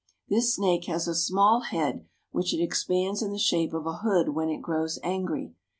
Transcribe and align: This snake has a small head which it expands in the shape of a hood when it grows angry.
This 0.29 0.55
snake 0.55 0.85
has 0.85 1.07
a 1.07 1.13
small 1.13 1.59
head 1.61 2.07
which 2.31 2.55
it 2.55 2.59
expands 2.59 3.21
in 3.21 3.31
the 3.31 3.37
shape 3.37 3.71
of 3.71 3.85
a 3.85 3.97
hood 3.97 4.29
when 4.29 4.49
it 4.49 4.59
grows 4.63 4.97
angry. 5.03 5.53